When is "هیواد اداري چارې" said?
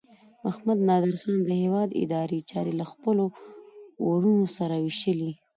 1.61-2.73